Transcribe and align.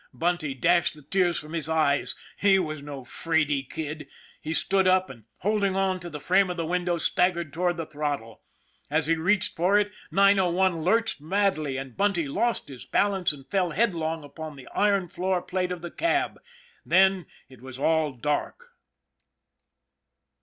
Bunty 0.15 0.55
dashed 0.55 0.95
the 0.95 1.03
tears 1.03 1.37
from 1.37 1.53
his 1.53 1.69
eyes; 1.69 2.15
he 2.35 2.57
was 2.57 2.81
no" 2.81 3.01
fraidy" 3.03 3.61
kid. 3.69 4.07
He 4.41 4.51
stood 4.51 4.87
up, 4.87 5.11
and 5.11 5.25
holding 5.41 5.75
on 5.75 5.99
to 5.99 6.09
the 6.09 6.19
frame 6.19 6.49
of 6.49 6.57
the 6.57 6.65
window, 6.65 6.97
staggered 6.97 7.53
toward 7.53 7.77
the 7.77 7.85
throttle. 7.85 8.41
As 8.89 9.05
he 9.05 9.13
reached 9.15 9.55
for 9.55 9.77
it, 9.77 9.91
901 10.09 10.81
lurched 10.81 11.21
madly, 11.21 11.77
and 11.77 11.95
Bunty 11.95 12.27
lost 12.27 12.67
his 12.67 12.83
balance 12.83 13.31
and 13.31 13.45
fell 13.45 13.69
headlong 13.69 14.23
upon 14.23 14.55
the 14.55 14.65
iron 14.73 15.07
floor 15.07 15.39
plate 15.39 15.71
of 15.71 15.83
the 15.83 15.91
cab. 15.91 16.39
Then 16.83 17.27
it 17.47 17.61
was 17.61 17.77
all 17.77 18.11
dark. 18.11 18.69